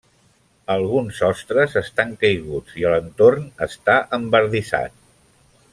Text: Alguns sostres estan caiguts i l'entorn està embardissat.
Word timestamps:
Alguns 0.75 1.19
sostres 1.23 1.75
estan 1.83 2.15
caiguts 2.23 2.79
i 2.85 2.89
l'entorn 2.95 3.47
està 3.67 3.99
embardissat. 4.19 4.97